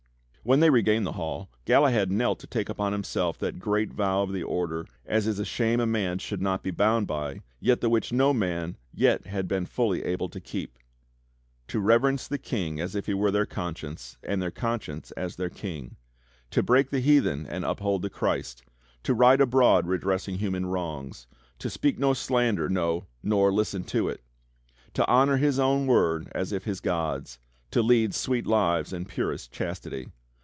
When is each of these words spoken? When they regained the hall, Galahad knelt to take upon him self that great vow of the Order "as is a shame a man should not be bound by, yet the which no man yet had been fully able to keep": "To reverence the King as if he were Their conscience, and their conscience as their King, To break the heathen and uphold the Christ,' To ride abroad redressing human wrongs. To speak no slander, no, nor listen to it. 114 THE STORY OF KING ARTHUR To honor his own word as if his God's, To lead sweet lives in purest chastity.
When 0.43 0.59
they 0.59 0.71
regained 0.71 1.05
the 1.05 1.11
hall, 1.11 1.51
Galahad 1.65 2.09
knelt 2.09 2.39
to 2.39 2.47
take 2.47 2.67
upon 2.67 2.95
him 2.95 3.03
self 3.03 3.37
that 3.37 3.59
great 3.59 3.93
vow 3.93 4.23
of 4.23 4.31
the 4.33 4.41
Order 4.41 4.87
"as 5.05 5.27
is 5.27 5.37
a 5.37 5.45
shame 5.45 5.79
a 5.79 5.85
man 5.85 6.17
should 6.17 6.41
not 6.41 6.63
be 6.63 6.71
bound 6.71 7.05
by, 7.05 7.41
yet 7.59 7.79
the 7.79 7.91
which 7.91 8.11
no 8.11 8.33
man 8.33 8.75
yet 8.91 9.27
had 9.27 9.47
been 9.47 9.67
fully 9.67 10.03
able 10.03 10.29
to 10.29 10.39
keep": 10.41 10.79
"To 11.67 11.79
reverence 11.79 12.27
the 12.27 12.39
King 12.39 12.79
as 12.81 12.95
if 12.95 13.05
he 13.05 13.13
were 13.13 13.29
Their 13.29 13.45
conscience, 13.45 14.17
and 14.23 14.41
their 14.41 14.49
conscience 14.49 15.11
as 15.11 15.35
their 15.35 15.51
King, 15.51 15.95
To 16.49 16.63
break 16.63 16.89
the 16.89 17.01
heathen 17.01 17.45
and 17.45 17.63
uphold 17.63 18.01
the 18.01 18.09
Christ,' 18.09 18.63
To 19.03 19.13
ride 19.13 19.41
abroad 19.41 19.85
redressing 19.85 20.39
human 20.39 20.65
wrongs. 20.65 21.27
To 21.59 21.69
speak 21.69 21.99
no 21.99 22.15
slander, 22.15 22.67
no, 22.67 23.05
nor 23.21 23.53
listen 23.53 23.83
to 23.83 24.09
it. 24.09 24.23
114 24.95 24.95
THE 24.95 25.03
STORY 25.03 25.03
OF 25.03 25.07
KING 25.07 25.09
ARTHUR 25.11 25.11
To 25.11 25.11
honor 25.11 25.37
his 25.37 25.59
own 25.59 25.85
word 26.25 26.31
as 26.33 26.51
if 26.51 26.63
his 26.63 26.79
God's, 26.81 27.37
To 27.69 27.83
lead 27.83 28.15
sweet 28.15 28.47
lives 28.47 28.91
in 28.91 29.05
purest 29.05 29.51
chastity. 29.51 30.09